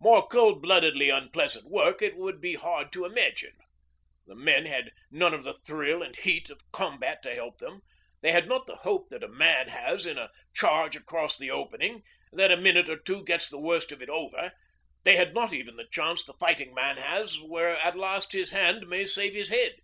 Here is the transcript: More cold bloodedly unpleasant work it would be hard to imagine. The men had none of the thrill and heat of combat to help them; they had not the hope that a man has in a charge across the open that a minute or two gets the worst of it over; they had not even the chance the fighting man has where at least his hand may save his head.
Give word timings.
More 0.00 0.26
cold 0.26 0.62
bloodedly 0.62 1.10
unpleasant 1.10 1.66
work 1.68 2.00
it 2.00 2.16
would 2.16 2.40
be 2.40 2.54
hard 2.54 2.90
to 2.94 3.04
imagine. 3.04 3.52
The 4.26 4.34
men 4.34 4.64
had 4.64 4.92
none 5.10 5.34
of 5.34 5.44
the 5.44 5.52
thrill 5.52 6.02
and 6.02 6.16
heat 6.16 6.48
of 6.48 6.62
combat 6.72 7.22
to 7.24 7.34
help 7.34 7.58
them; 7.58 7.82
they 8.22 8.32
had 8.32 8.48
not 8.48 8.66
the 8.66 8.76
hope 8.76 9.10
that 9.10 9.22
a 9.22 9.28
man 9.28 9.68
has 9.68 10.06
in 10.06 10.16
a 10.16 10.30
charge 10.54 10.96
across 10.96 11.36
the 11.36 11.50
open 11.50 12.02
that 12.32 12.50
a 12.50 12.56
minute 12.56 12.88
or 12.88 12.96
two 12.96 13.22
gets 13.24 13.50
the 13.50 13.60
worst 13.60 13.92
of 13.92 14.00
it 14.00 14.08
over; 14.08 14.52
they 15.04 15.16
had 15.16 15.34
not 15.34 15.52
even 15.52 15.76
the 15.76 15.86
chance 15.92 16.24
the 16.24 16.32
fighting 16.40 16.72
man 16.72 16.96
has 16.96 17.38
where 17.42 17.76
at 17.84 17.94
least 17.94 18.32
his 18.32 18.52
hand 18.52 18.88
may 18.88 19.04
save 19.04 19.34
his 19.34 19.50
head. 19.50 19.80